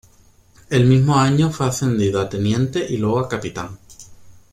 [0.71, 3.77] El mismo año, fue ascendido a teniente, y luego a capitán.